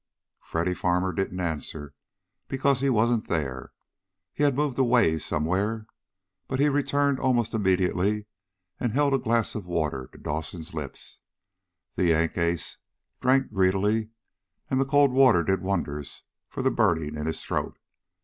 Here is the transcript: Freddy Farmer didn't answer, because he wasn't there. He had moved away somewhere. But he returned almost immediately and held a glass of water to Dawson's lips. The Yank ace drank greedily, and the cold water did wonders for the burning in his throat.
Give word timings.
Freddy 0.41 0.73
Farmer 0.73 1.13
didn't 1.13 1.39
answer, 1.41 1.93
because 2.47 2.79
he 2.79 2.89
wasn't 2.89 3.27
there. 3.27 3.71
He 4.33 4.41
had 4.43 4.55
moved 4.55 4.79
away 4.79 5.19
somewhere. 5.19 5.85
But 6.47 6.59
he 6.59 6.69
returned 6.69 7.19
almost 7.19 7.53
immediately 7.53 8.25
and 8.79 8.93
held 8.93 9.13
a 9.13 9.19
glass 9.19 9.53
of 9.53 9.67
water 9.67 10.09
to 10.11 10.17
Dawson's 10.17 10.73
lips. 10.73 11.19
The 11.97 12.05
Yank 12.07 12.35
ace 12.35 12.77
drank 13.19 13.53
greedily, 13.53 14.09
and 14.71 14.79
the 14.79 14.85
cold 14.89 15.11
water 15.11 15.43
did 15.43 15.61
wonders 15.61 16.23
for 16.49 16.63
the 16.63 16.71
burning 16.71 17.15
in 17.15 17.27
his 17.27 17.43
throat. 17.43 17.77